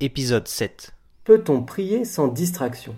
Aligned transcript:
épisode 0.00 0.46
7. 0.46 0.94
Peut-on 1.24 1.60
prier 1.62 2.04
sans 2.04 2.28
distraction? 2.28 2.94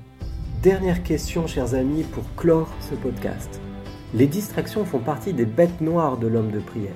Dernière 0.63 1.03
question, 1.03 1.47
chers 1.47 1.73
amis, 1.73 2.03
pour 2.03 2.25
clore 2.37 2.69
ce 2.83 2.95
podcast. 2.95 3.59
Les 4.13 4.27
distractions 4.27 4.85
font 4.85 4.99
partie 4.99 5.33
des 5.33 5.47
bêtes 5.47 5.81
noires 5.81 6.19
de 6.19 6.27
l'homme 6.27 6.51
de 6.51 6.59
prière. 6.59 6.93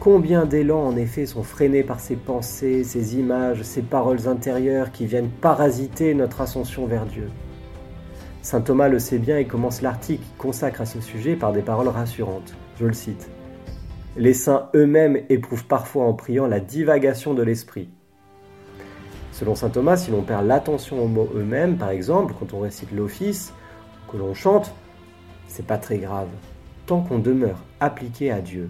Combien 0.00 0.44
d'élans 0.44 0.84
en 0.84 0.96
effet 0.96 1.24
sont 1.24 1.44
freinés 1.44 1.84
par 1.84 2.00
ces 2.00 2.16
pensées, 2.16 2.82
ces 2.82 3.16
images, 3.16 3.62
ces 3.62 3.82
paroles 3.82 4.26
intérieures 4.26 4.90
qui 4.90 5.06
viennent 5.06 5.30
parasiter 5.30 6.12
notre 6.14 6.40
ascension 6.40 6.86
vers 6.86 7.06
Dieu? 7.06 7.30
Saint 8.42 8.62
Thomas 8.62 8.88
le 8.88 8.98
sait 8.98 9.18
bien 9.18 9.38
et 9.38 9.46
commence 9.46 9.82
l'article 9.82 10.24
qu'il 10.24 10.36
consacre 10.36 10.80
à 10.80 10.86
ce 10.86 11.00
sujet 11.00 11.36
par 11.36 11.52
des 11.52 11.62
paroles 11.62 11.86
rassurantes. 11.86 12.56
Je 12.80 12.86
le 12.86 12.92
cite. 12.92 13.30
Les 14.16 14.34
saints 14.34 14.68
eux-mêmes 14.74 15.20
éprouvent 15.28 15.66
parfois 15.66 16.06
en 16.06 16.14
priant 16.14 16.48
la 16.48 16.58
divagation 16.58 17.34
de 17.34 17.44
l'esprit. 17.44 17.88
Selon 19.38 19.54
saint 19.54 19.70
Thomas, 19.70 19.96
si 19.96 20.10
l'on 20.10 20.22
perd 20.22 20.48
l'attention 20.48 21.00
aux 21.00 21.06
mots 21.06 21.30
eux-mêmes, 21.32 21.78
par 21.78 21.90
exemple, 21.90 22.34
quand 22.36 22.54
on 22.54 22.58
récite 22.58 22.90
l'office, 22.90 23.52
que 24.10 24.16
l'on 24.16 24.34
chante, 24.34 24.74
c'est 25.46 25.64
pas 25.64 25.78
très 25.78 25.98
grave, 25.98 26.26
tant 26.86 27.02
qu'on 27.02 27.20
demeure 27.20 27.62
appliqué 27.78 28.32
à 28.32 28.40
Dieu. 28.40 28.68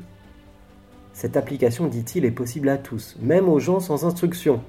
Cette 1.14 1.38
application, 1.38 1.86
dit-il, 1.86 2.26
est 2.26 2.30
possible 2.30 2.68
à 2.68 2.76
tous, 2.76 3.16
même 3.18 3.48
aux 3.48 3.59
gens 3.59 3.80
sans 3.80 4.04
instruction. 4.04 4.60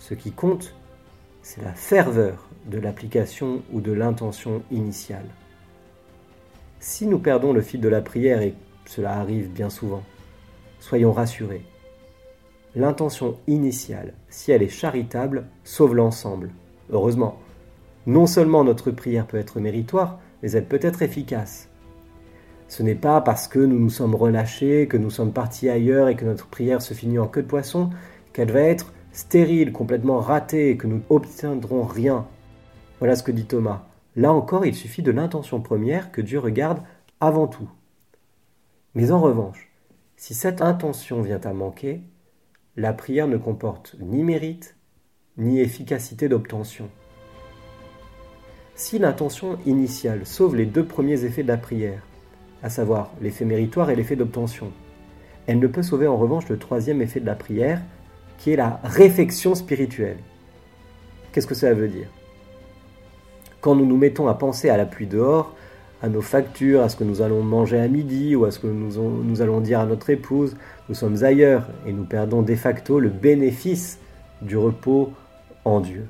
Ce 0.00 0.14
qui 0.14 0.32
compte, 0.32 0.74
c'est 1.40 1.62
la 1.62 1.72
ferveur 1.72 2.48
de 2.66 2.80
l'application 2.80 3.62
ou 3.72 3.80
de 3.80 3.92
l'intention 3.92 4.64
initiale. 4.72 5.28
Si 6.80 7.06
nous 7.06 7.20
perdons 7.20 7.52
le 7.52 7.60
fil 7.60 7.80
de 7.80 7.88
la 7.88 8.00
prière, 8.00 8.42
et 8.42 8.54
cela 8.86 9.12
arrive 9.20 9.52
bien 9.52 9.70
souvent, 9.70 10.02
soyons 10.80 11.12
rassurés. 11.12 11.62
L'intention 12.76 13.36
initiale, 13.48 14.14
si 14.28 14.52
elle 14.52 14.62
est 14.62 14.68
charitable, 14.68 15.46
sauve 15.64 15.96
l'ensemble. 15.96 16.50
Heureusement, 16.90 17.36
non 18.06 18.26
seulement 18.26 18.62
notre 18.62 18.92
prière 18.92 19.26
peut 19.26 19.38
être 19.38 19.58
méritoire, 19.58 20.20
mais 20.42 20.52
elle 20.52 20.66
peut 20.66 20.78
être 20.80 21.02
efficace. 21.02 21.68
Ce 22.68 22.84
n'est 22.84 22.94
pas 22.94 23.20
parce 23.20 23.48
que 23.48 23.58
nous 23.58 23.80
nous 23.80 23.90
sommes 23.90 24.14
relâchés, 24.14 24.86
que 24.86 24.96
nous 24.96 25.10
sommes 25.10 25.32
partis 25.32 25.68
ailleurs 25.68 26.08
et 26.08 26.14
que 26.14 26.24
notre 26.24 26.46
prière 26.46 26.80
se 26.80 26.94
finit 26.94 27.18
en 27.18 27.26
queue 27.26 27.42
de 27.42 27.48
poisson, 27.48 27.90
qu'elle 28.32 28.52
va 28.52 28.60
être 28.60 28.92
stérile, 29.10 29.72
complètement 29.72 30.20
ratée, 30.20 30.70
et 30.70 30.76
que 30.76 30.86
nous 30.86 31.00
n'obtiendrons 31.10 31.82
rien. 31.82 32.26
Voilà 33.00 33.16
ce 33.16 33.24
que 33.24 33.32
dit 33.32 33.46
Thomas. 33.46 33.82
Là 34.14 34.32
encore, 34.32 34.64
il 34.64 34.76
suffit 34.76 35.02
de 35.02 35.10
l'intention 35.10 35.60
première 35.60 36.12
que 36.12 36.20
Dieu 36.20 36.38
regarde 36.38 36.82
avant 37.20 37.48
tout. 37.48 37.68
Mais 38.94 39.10
en 39.10 39.20
revanche, 39.20 39.72
si 40.16 40.34
cette 40.34 40.62
intention 40.62 41.22
vient 41.22 41.40
à 41.42 41.52
manquer, 41.52 42.02
la 42.76 42.92
prière 42.92 43.26
ne 43.26 43.36
comporte 43.36 43.96
ni 44.00 44.22
mérite, 44.22 44.76
ni 45.36 45.60
efficacité 45.60 46.28
d'obtention. 46.28 46.88
Si 48.74 48.98
l'intention 48.98 49.58
initiale 49.66 50.24
sauve 50.24 50.56
les 50.56 50.66
deux 50.66 50.84
premiers 50.84 51.24
effets 51.24 51.42
de 51.42 51.48
la 51.48 51.56
prière, 51.56 52.02
à 52.62 52.70
savoir 52.70 53.10
l'effet 53.20 53.44
méritoire 53.44 53.90
et 53.90 53.96
l'effet 53.96 54.16
d'obtention, 54.16 54.72
elle 55.46 55.58
ne 55.58 55.66
peut 55.66 55.82
sauver 55.82 56.06
en 56.06 56.16
revanche 56.16 56.48
le 56.48 56.58
troisième 56.58 57.02
effet 57.02 57.20
de 57.20 57.26
la 57.26 57.34
prière, 57.34 57.82
qui 58.38 58.52
est 58.52 58.56
la 58.56 58.80
réflexion 58.84 59.54
spirituelle. 59.54 60.18
Qu'est-ce 61.32 61.46
que 61.46 61.54
cela 61.54 61.74
veut 61.74 61.88
dire? 61.88 62.08
Quand 63.60 63.74
nous 63.74 63.86
nous 63.86 63.96
mettons 63.96 64.28
à 64.28 64.34
penser 64.34 64.70
à 64.70 64.76
la 64.76 64.86
pluie 64.86 65.06
dehors, 65.06 65.54
à 66.02 66.08
nos 66.08 66.22
factures, 66.22 66.82
à 66.82 66.88
ce 66.88 66.96
que 66.96 67.04
nous 67.04 67.22
allons 67.22 67.42
manger 67.42 67.78
à 67.78 67.88
midi 67.88 68.34
ou 68.34 68.44
à 68.44 68.50
ce 68.50 68.58
que 68.58 68.66
nous, 68.66 69.42
allons 69.42 69.60
dire 69.60 69.80
à 69.80 69.86
notre 69.86 70.10
épouse, 70.10 70.56
nous 70.88 70.94
sommes 70.94 71.22
ailleurs 71.24 71.68
et 71.86 71.92
nous 71.92 72.04
perdons 72.04 72.42
de 72.42 72.54
facto 72.54 73.00
le 73.00 73.10
bénéfice 73.10 73.98
du 74.42 74.56
repos 74.56 75.12
en 75.64 75.80
Dieu. 75.80 76.06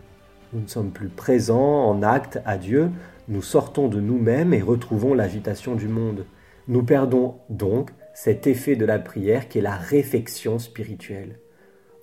Nous 0.52 0.60
ne 0.60 0.68
sommes 0.68 0.90
plus 0.90 1.08
présents 1.08 1.88
en 1.88 2.02
acte 2.02 2.40
à 2.44 2.56
Dieu, 2.56 2.90
nous 3.28 3.42
sortons 3.42 3.88
de 3.88 4.00
nous-mêmes 4.00 4.54
et 4.54 4.62
retrouvons 4.62 5.14
l'agitation 5.14 5.74
du 5.74 5.88
monde. 5.88 6.24
Nous 6.68 6.82
perdons 6.82 7.36
donc 7.48 7.90
cet 8.14 8.46
effet 8.46 8.76
de 8.76 8.84
la 8.84 8.98
prière 8.98 9.48
qui 9.48 9.58
est 9.58 9.62
la 9.62 9.76
réflexion 9.76 10.58
spirituelle. 10.58 11.38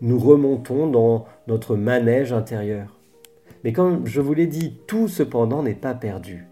Nous 0.01 0.19
remontons 0.19 0.87
dans 0.87 1.25
notre 1.47 1.75
manège 1.75 2.31
intérieur. 2.31 2.97
Mais 3.63 3.73
comme 3.73 4.05
je 4.05 4.21
vous 4.21 4.33
l'ai 4.33 4.47
dit, 4.47 4.77
tout 4.87 5.07
cependant 5.07 5.63
n'est 5.63 5.73
pas 5.73 5.93
perdu. 5.93 6.47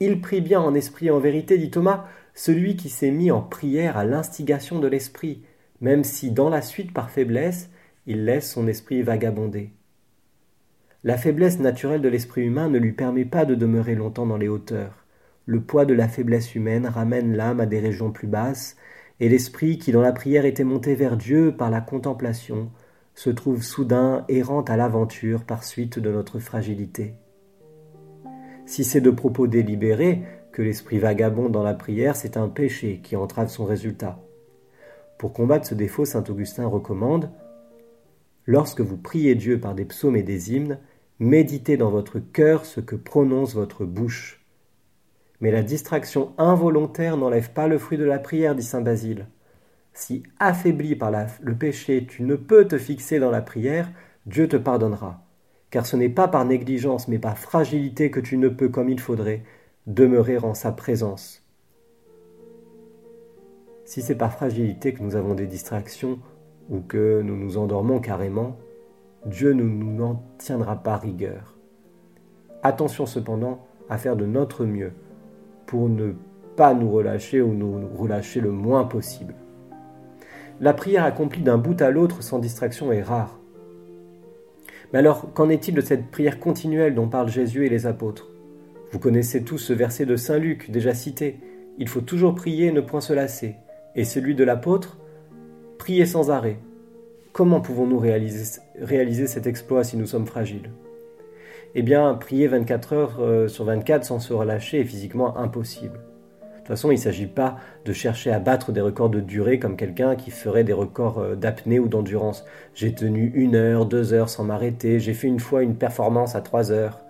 Il 0.00 0.20
prie 0.20 0.40
bien 0.40 0.60
en 0.60 0.74
esprit 0.74 1.10
en 1.10 1.18
vérité, 1.18 1.58
dit 1.58 1.70
Thomas, 1.70 2.06
celui 2.34 2.76
qui 2.76 2.88
s'est 2.88 3.10
mis 3.10 3.30
en 3.30 3.40
prière 3.40 3.96
à 3.96 4.04
l'instigation 4.04 4.80
de 4.80 4.88
l'esprit, 4.88 5.42
même 5.80 6.04
si 6.04 6.30
dans 6.30 6.48
la 6.48 6.62
suite 6.62 6.92
par 6.92 7.10
faiblesse, 7.10 7.70
il 8.06 8.24
laisse 8.24 8.50
son 8.50 8.66
esprit 8.66 9.02
vagabonder. 9.02 9.70
La 11.04 11.16
faiblesse 11.18 11.58
naturelle 11.58 12.00
de 12.00 12.08
l'esprit 12.08 12.42
humain 12.42 12.68
ne 12.68 12.78
lui 12.78 12.92
permet 12.92 13.24
pas 13.24 13.44
de 13.44 13.54
demeurer 13.54 13.94
longtemps 13.94 14.26
dans 14.26 14.38
les 14.38 14.48
hauteurs. 14.48 15.04
Le 15.46 15.60
poids 15.60 15.84
de 15.84 15.94
la 15.94 16.08
faiblesse 16.08 16.54
humaine 16.54 16.86
ramène 16.86 17.36
l'âme 17.36 17.60
à 17.60 17.66
des 17.66 17.78
régions 17.78 18.10
plus 18.10 18.26
basses, 18.26 18.76
et 19.20 19.28
l'esprit 19.28 19.78
qui 19.78 19.92
dans 19.92 20.00
la 20.00 20.12
prière 20.12 20.46
était 20.46 20.64
monté 20.64 20.94
vers 20.94 21.16
Dieu 21.16 21.54
par 21.56 21.70
la 21.70 21.80
contemplation, 21.80 22.70
se 23.14 23.30
trouve 23.30 23.62
soudain 23.62 24.24
errant 24.28 24.62
à 24.62 24.76
l'aventure 24.76 25.44
par 25.44 25.62
suite 25.62 25.98
de 25.98 26.10
notre 26.10 26.38
fragilité. 26.38 27.14
Si 28.66 28.82
c'est 28.82 29.00
de 29.00 29.10
propos 29.10 29.46
délibérés 29.46 30.22
que 30.52 30.62
l'esprit 30.62 30.98
vagabonde 30.98 31.52
dans 31.52 31.62
la 31.62 31.74
prière, 31.74 32.16
c'est 32.16 32.36
un 32.36 32.48
péché 32.48 33.00
qui 33.02 33.16
entrave 33.16 33.48
son 33.48 33.64
résultat. 33.64 34.18
Pour 35.18 35.32
combattre 35.32 35.66
ce 35.66 35.74
défaut, 35.74 36.04
saint 36.04 36.24
Augustin 36.28 36.66
recommande 36.66 37.30
Lorsque 38.46 38.80
vous 38.80 38.96
priez 38.96 39.34
Dieu 39.34 39.58
par 39.58 39.74
des 39.74 39.84
psaumes 39.84 40.16
et 40.16 40.22
des 40.22 40.52
hymnes, 40.52 40.78
méditez 41.18 41.76
dans 41.76 41.90
votre 41.90 42.18
cœur 42.18 42.64
ce 42.64 42.80
que 42.80 42.96
prononce 42.96 43.54
votre 43.54 43.84
bouche. 43.84 44.44
Mais 45.40 45.50
la 45.50 45.62
distraction 45.62 46.32
involontaire 46.38 47.16
n'enlève 47.16 47.50
pas 47.52 47.68
le 47.68 47.78
fruit 47.78 47.98
de 47.98 48.04
la 48.04 48.18
prière, 48.18 48.54
dit 48.54 48.62
saint 48.62 48.80
Basile. 48.80 49.26
Si 49.92 50.22
affaibli 50.38 50.96
par 50.96 51.12
le 51.40 51.54
péché, 51.54 52.06
tu 52.06 52.22
ne 52.22 52.34
peux 52.34 52.66
te 52.66 52.78
fixer 52.78 53.18
dans 53.18 53.30
la 53.30 53.42
prière, 53.42 53.90
Dieu 54.26 54.48
te 54.48 54.56
pardonnera 54.56 55.24
car 55.74 55.86
ce 55.86 55.96
n'est 55.96 56.08
pas 56.08 56.28
par 56.28 56.44
négligence, 56.44 57.08
mais 57.08 57.18
par 57.18 57.36
fragilité 57.36 58.08
que 58.08 58.20
tu 58.20 58.36
ne 58.36 58.48
peux, 58.48 58.68
comme 58.68 58.88
il 58.88 59.00
faudrait, 59.00 59.42
demeurer 59.88 60.38
en 60.38 60.54
sa 60.54 60.70
présence. 60.70 61.42
Si 63.84 64.00
c'est 64.00 64.14
par 64.14 64.32
fragilité 64.32 64.94
que 64.94 65.02
nous 65.02 65.16
avons 65.16 65.34
des 65.34 65.48
distractions 65.48 66.20
ou 66.70 66.78
que 66.78 67.22
nous 67.22 67.34
nous 67.34 67.58
endormons 67.58 67.98
carrément, 67.98 68.56
Dieu 69.26 69.50
ne 69.50 69.64
nous 69.64 70.00
en 70.04 70.22
tiendra 70.38 70.80
pas 70.80 70.96
rigueur. 70.96 71.56
Attention 72.62 73.04
cependant 73.04 73.66
à 73.90 73.98
faire 73.98 74.14
de 74.14 74.26
notre 74.26 74.64
mieux 74.66 74.92
pour 75.66 75.88
ne 75.88 76.12
pas 76.54 76.72
nous 76.72 76.92
relâcher 76.92 77.42
ou 77.42 77.52
nous 77.52 77.88
relâcher 77.96 78.40
le 78.40 78.52
moins 78.52 78.84
possible. 78.84 79.34
La 80.60 80.72
prière 80.72 81.02
accomplie 81.02 81.42
d'un 81.42 81.58
bout 81.58 81.82
à 81.82 81.90
l'autre 81.90 82.22
sans 82.22 82.38
distraction 82.38 82.92
est 82.92 83.02
rare. 83.02 83.40
Mais 84.94 85.00
alors, 85.00 85.32
qu'en 85.34 85.48
est-il 85.48 85.74
de 85.74 85.80
cette 85.80 86.08
prière 86.12 86.38
continuelle 86.38 86.94
dont 86.94 87.08
parlent 87.08 87.28
Jésus 87.28 87.66
et 87.66 87.68
les 87.68 87.84
apôtres? 87.84 88.28
Vous 88.92 89.00
connaissez 89.00 89.42
tous 89.42 89.58
ce 89.58 89.72
verset 89.72 90.06
de 90.06 90.14
Saint 90.14 90.38
Luc, 90.38 90.70
déjà 90.70 90.94
cité. 90.94 91.40
Il 91.78 91.88
faut 91.88 92.00
toujours 92.00 92.36
prier 92.36 92.66
et 92.66 92.72
ne 92.72 92.80
point 92.80 93.00
se 93.00 93.12
lasser. 93.12 93.56
Et 93.96 94.04
celui 94.04 94.36
de 94.36 94.44
l'apôtre? 94.44 94.98
Prier 95.78 96.06
sans 96.06 96.30
arrêt. 96.30 96.58
Comment 97.32 97.60
pouvons-nous 97.60 97.98
réaliser, 97.98 98.60
réaliser, 98.80 99.26
cet 99.26 99.48
exploit 99.48 99.82
si 99.82 99.96
nous 99.96 100.06
sommes 100.06 100.28
fragiles? 100.28 100.70
Eh 101.74 101.82
bien, 101.82 102.14
prier 102.14 102.46
24 102.46 102.92
heures 102.92 103.16
euh, 103.18 103.48
sur 103.48 103.64
24 103.64 104.04
sans 104.04 104.20
se 104.20 104.32
relâcher 104.32 104.78
est 104.78 104.84
physiquement 104.84 105.36
impossible. 105.36 105.98
De 106.64 106.68
toute 106.68 106.76
façon, 106.78 106.90
il 106.90 106.94
ne 106.94 107.00
s'agit 107.00 107.26
pas 107.26 107.58
de 107.84 107.92
chercher 107.92 108.32
à 108.32 108.38
battre 108.38 108.72
des 108.72 108.80
records 108.80 109.10
de 109.10 109.20
durée 109.20 109.58
comme 109.58 109.76
quelqu'un 109.76 110.16
qui 110.16 110.30
ferait 110.30 110.64
des 110.64 110.72
records 110.72 111.18
euh, 111.18 111.34
d'apnée 111.36 111.78
ou 111.78 111.88
d'endurance. 111.88 112.46
J'ai 112.74 112.94
tenu 112.94 113.30
une 113.34 113.54
heure, 113.54 113.84
deux 113.84 114.14
heures 114.14 114.30
sans 114.30 114.44
m'arrêter, 114.44 114.98
j'ai 114.98 115.12
fait 115.12 115.26
une 115.26 115.40
fois 115.40 115.62
une 115.62 115.76
performance 115.76 116.34
à 116.34 116.40
trois 116.40 116.72
heures. 116.72 117.00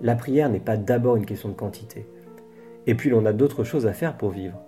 La 0.00 0.14
prière 0.14 0.48
n'est 0.48 0.60
pas 0.60 0.78
d'abord 0.78 1.16
une 1.16 1.26
question 1.26 1.50
de 1.50 1.54
quantité. 1.54 2.06
Et 2.86 2.94
puis 2.94 3.10
l'on 3.10 3.26
a 3.26 3.34
d'autres 3.34 3.64
choses 3.64 3.86
à 3.86 3.92
faire 3.92 4.16
pour 4.16 4.30
vivre. 4.30 4.58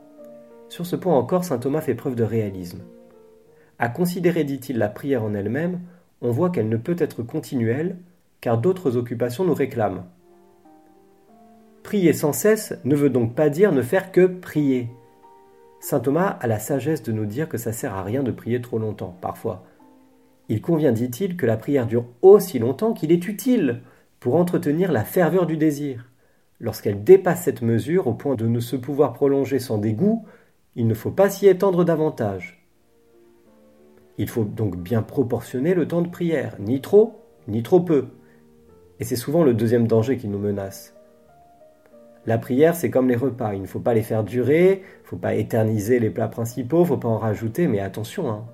Sur 0.69 0.85
ce 0.85 0.95
point 0.95 1.17
encore, 1.17 1.45
saint 1.45 1.57
Thomas 1.57 1.81
fait 1.81 1.95
preuve 1.95 2.15
de 2.15 2.23
réalisme. 2.23 2.83
À 3.79 3.89
considérer, 3.89 4.45
dit-il, 4.45 4.77
la 4.77 4.91
prière 4.91 5.25
en 5.25 5.33
elle-même, 5.33 5.81
on 6.21 6.31
voit 6.31 6.51
qu'elle 6.51 6.69
ne 6.69 6.77
peut 6.77 6.97
être 6.99 7.23
continuelle, 7.23 7.97
car 8.43 8.59
d'autres 8.59 8.99
occupations 8.99 9.47
nous 9.47 9.55
réclament. 9.55 10.05
Prier 11.83 12.13
sans 12.13 12.33
cesse 12.33 12.75
ne 12.85 12.95
veut 12.95 13.11
donc 13.11 13.35
pas 13.35 13.51
dire 13.51 13.73
ne 13.73 13.83
faire 13.83 14.13
que 14.13 14.27
prier. 14.27 14.89
Saint 15.81 16.01
Thomas 16.01 16.39
a 16.41 16.47
la 16.47 16.61
sagesse 16.61 17.03
de 17.03 17.13
nous 17.13 17.27
dire 17.27 17.49
que 17.49 17.59
ça 17.59 17.73
sert 17.73 17.95
à 17.95 18.05
rien 18.05 18.23
de 18.23 18.31
prier 18.31 18.61
trop 18.61 18.79
longtemps, 18.79 19.17
parfois. 19.21 19.65
Il 20.49 20.61
convient, 20.61 20.93
dit-il, 20.93 21.37
que 21.37 21.47
la 21.47 21.57
prière 21.57 21.87
dure 21.87 22.07
aussi 22.23 22.59
longtemps 22.59 22.93
qu'il 22.93 23.11
est 23.11 23.27
utile 23.27 23.83
pour 24.21 24.37
entretenir 24.37 24.93
la 24.93 25.05
ferveur 25.05 25.47
du 25.47 25.57
désir. 25.57 26.09
Lorsqu'elle 26.61 27.03
dépasse 27.03 27.43
cette 27.43 27.63
mesure 27.63 28.07
au 28.07 28.15
point 28.15 28.37
de 28.37 28.47
ne 28.47 28.61
se 28.61 28.77
pouvoir 28.77 29.13
prolonger 29.13 29.59
sans 29.59 29.79
dégoût, 29.79 30.25
il 30.77 30.87
ne 30.87 30.95
faut 30.95 31.11
pas 31.11 31.29
s'y 31.29 31.49
étendre 31.49 31.85
davantage. 31.85 32.65
Il 34.19 34.29
faut 34.29 34.45
donc 34.45 34.77
bien 34.77 35.03
proportionner 35.03 35.75
le 35.75 35.89
temps 35.89 36.03
de 36.03 36.09
prière, 36.09 36.55
ni 36.61 36.81
trop, 36.81 37.21
ni 37.49 37.65
trop 37.65 37.81
peu. 37.81 38.07
Et 39.01 39.05
c'est 39.05 39.17
souvent 39.17 39.43
le 39.43 39.55
deuxième 39.55 39.89
danger 39.89 40.17
qui 40.17 40.29
nous 40.29 40.39
menace. 40.39 40.92
La 42.27 42.39
prière, 42.39 42.77
c'est 42.77 42.91
comme 42.91 43.09
les 43.09 43.17
repas, 43.17 43.55
il 43.55 43.63
ne 43.63 43.67
faut 43.67 43.81
pas 43.81 43.95
les 43.95 44.03
faire 44.03 44.23
durer, 44.23 44.83
il 44.85 45.03
ne 45.03 45.07
faut 45.07 45.17
pas 45.17 45.35
éterniser 45.35 45.99
les 45.99 46.11
plats 46.11 46.29
principaux, 46.29 46.79
il 46.79 46.83
ne 46.83 46.87
faut 46.87 46.97
pas 46.97 47.09
en 47.09 47.19
rajouter, 47.19 47.67
mais 47.67 47.81
attention, 47.81 48.31
hein. 48.31 48.45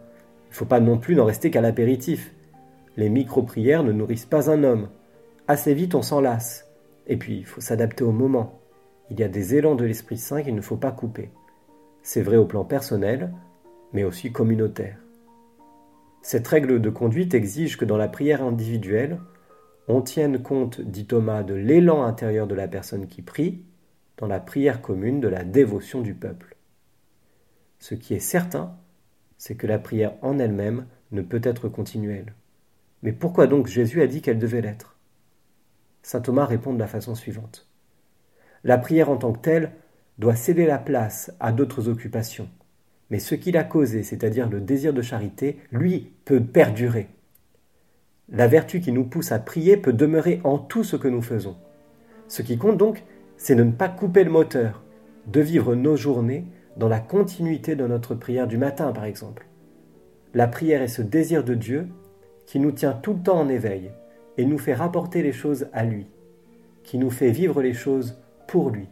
il 0.46 0.50
ne 0.50 0.54
faut 0.54 0.64
pas 0.64 0.80
non 0.80 0.96
plus 0.96 1.14
n'en 1.14 1.26
rester 1.26 1.50
qu'à 1.50 1.60
l'apéritif. 1.60 2.32
Les 2.96 3.10
micro-prières 3.10 3.84
ne 3.84 3.92
nourrissent 3.92 4.24
pas 4.26 4.50
un 4.50 4.64
homme. 4.64 4.88
Assez 5.46 5.74
vite, 5.74 5.94
on 5.94 6.02
s'en 6.02 6.20
lasse. 6.20 6.66
Et 7.06 7.16
puis, 7.16 7.36
il 7.38 7.44
faut 7.44 7.60
s'adapter 7.60 8.04
au 8.04 8.10
moment. 8.10 8.58
Il 9.10 9.20
y 9.20 9.22
a 9.22 9.28
des 9.28 9.54
élans 9.54 9.74
de 9.74 9.84
l'Esprit 9.84 10.18
Saint 10.18 10.42
qu'il 10.42 10.54
ne 10.54 10.60
faut 10.60 10.76
pas 10.76 10.90
couper. 10.90 11.30
C'est 12.02 12.22
vrai 12.22 12.36
au 12.36 12.44
plan 12.44 12.64
personnel, 12.64 13.32
mais 13.92 14.04
aussi 14.04 14.32
communautaire. 14.32 14.96
Cette 16.22 16.48
règle 16.48 16.80
de 16.80 16.90
conduite 16.90 17.34
exige 17.34 17.76
que 17.76 17.84
dans 17.84 17.96
la 17.96 18.08
prière 18.08 18.42
individuelle, 18.42 19.18
on 19.88 20.02
tienne 20.02 20.42
compte, 20.42 20.80
dit 20.80 21.06
Thomas, 21.06 21.42
de 21.42 21.54
l'élan 21.54 22.04
intérieur 22.04 22.46
de 22.46 22.54
la 22.54 22.68
personne 22.68 23.06
qui 23.06 23.22
prie, 23.22 23.62
dans 24.18 24.26
la 24.26 24.40
prière 24.40 24.82
commune 24.82 25.20
de 25.20 25.28
la 25.28 25.44
dévotion 25.44 26.02
du 26.02 26.14
peuple. 26.14 26.56
Ce 27.78 27.94
qui 27.94 28.14
est 28.14 28.20
certain, 28.20 28.76
c'est 29.38 29.54
que 29.54 29.66
la 29.66 29.78
prière 29.78 30.14
en 30.22 30.38
elle-même 30.38 30.86
ne 31.12 31.22
peut 31.22 31.40
être 31.42 31.68
continuelle. 31.68 32.34
Mais 33.02 33.12
pourquoi 33.12 33.46
donc 33.46 33.68
Jésus 33.68 34.02
a 34.02 34.06
dit 34.06 34.20
qu'elle 34.20 34.38
devait 34.38 34.60
l'être? 34.60 34.96
Saint 36.02 36.20
Thomas 36.20 36.46
répond 36.46 36.74
de 36.74 36.78
la 36.78 36.86
façon 36.86 37.14
suivante. 37.14 37.68
La 38.64 38.78
prière 38.78 39.08
en 39.08 39.16
tant 39.16 39.32
que 39.32 39.40
telle 39.40 39.72
doit 40.18 40.34
céder 40.34 40.66
la 40.66 40.78
place 40.78 41.32
à 41.38 41.52
d'autres 41.52 41.88
occupations. 41.88 42.48
Mais 43.10 43.20
ce 43.20 43.34
qui 43.34 43.52
l'a 43.52 43.64
causé, 43.64 44.02
c'est-à-dire 44.02 44.50
le 44.50 44.60
désir 44.60 44.92
de 44.92 45.00
charité, 45.00 45.58
lui, 45.70 46.12
peut 46.24 46.42
perdurer. 46.42 47.08
La 48.30 48.46
vertu 48.46 48.80
qui 48.80 48.92
nous 48.92 49.04
pousse 49.04 49.32
à 49.32 49.38
prier 49.38 49.78
peut 49.78 49.92
demeurer 49.92 50.40
en 50.44 50.58
tout 50.58 50.84
ce 50.84 50.96
que 50.96 51.08
nous 51.08 51.22
faisons. 51.22 51.56
Ce 52.28 52.42
qui 52.42 52.58
compte 52.58 52.76
donc, 52.76 53.04
c'est 53.38 53.54
de 53.54 53.62
ne 53.62 53.72
pas 53.72 53.88
couper 53.88 54.22
le 54.22 54.30
moteur, 54.30 54.82
de 55.26 55.40
vivre 55.40 55.74
nos 55.74 55.96
journées 55.96 56.44
dans 56.76 56.88
la 56.88 57.00
continuité 57.00 57.74
de 57.74 57.86
notre 57.86 58.14
prière 58.14 58.46
du 58.46 58.58
matin, 58.58 58.92
par 58.92 59.06
exemple. 59.06 59.46
La 60.34 60.46
prière 60.46 60.82
est 60.82 60.88
ce 60.88 61.00
désir 61.00 61.42
de 61.42 61.54
Dieu 61.54 61.88
qui 62.44 62.60
nous 62.60 62.72
tient 62.72 62.92
tout 62.92 63.14
le 63.14 63.20
temps 63.20 63.40
en 63.40 63.48
éveil 63.48 63.92
et 64.36 64.44
nous 64.44 64.58
fait 64.58 64.74
rapporter 64.74 65.22
les 65.22 65.32
choses 65.32 65.68
à 65.72 65.84
lui, 65.84 66.06
qui 66.84 66.98
nous 66.98 67.10
fait 67.10 67.30
vivre 67.30 67.62
les 67.62 67.72
choses 67.72 68.18
pour 68.46 68.68
lui. 68.68 68.88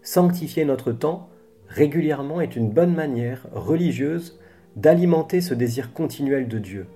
Sanctifier 0.00 0.64
notre 0.64 0.92
temps 0.92 1.28
régulièrement 1.68 2.40
est 2.40 2.56
une 2.56 2.70
bonne 2.70 2.94
manière 2.94 3.46
religieuse 3.52 4.40
d'alimenter 4.76 5.42
ce 5.42 5.52
désir 5.52 5.92
continuel 5.92 6.48
de 6.48 6.58
Dieu 6.58 6.86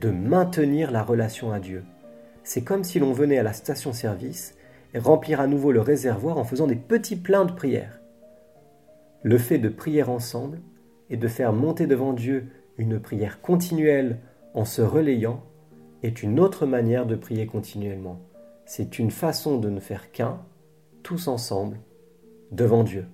de 0.00 0.10
maintenir 0.10 0.90
la 0.90 1.02
relation 1.02 1.52
à 1.52 1.60
Dieu. 1.60 1.84
C'est 2.44 2.62
comme 2.62 2.84
si 2.84 2.98
l'on 2.98 3.12
venait 3.12 3.38
à 3.38 3.42
la 3.42 3.52
station-service 3.52 4.56
et 4.94 4.98
remplir 4.98 5.40
à 5.40 5.46
nouveau 5.46 5.72
le 5.72 5.80
réservoir 5.80 6.38
en 6.38 6.44
faisant 6.44 6.66
des 6.66 6.76
petits 6.76 7.16
pleins 7.16 7.44
de 7.44 7.52
prières. 7.52 8.00
Le 9.22 9.38
fait 9.38 9.58
de 9.58 9.68
prier 9.68 10.02
ensemble 10.02 10.60
et 11.10 11.16
de 11.16 11.28
faire 11.28 11.52
monter 11.52 11.86
devant 11.86 12.12
Dieu 12.12 12.48
une 12.78 13.00
prière 13.00 13.40
continuelle 13.40 14.18
en 14.54 14.64
se 14.64 14.82
relayant 14.82 15.42
est 16.02 16.22
une 16.22 16.38
autre 16.38 16.66
manière 16.66 17.06
de 17.06 17.16
prier 17.16 17.46
continuellement. 17.46 18.20
C'est 18.64 18.98
une 18.98 19.10
façon 19.10 19.58
de 19.58 19.70
ne 19.70 19.80
faire 19.80 20.12
qu'un, 20.12 20.40
tous 21.02 21.28
ensemble, 21.28 21.78
devant 22.52 22.84
Dieu. 22.84 23.06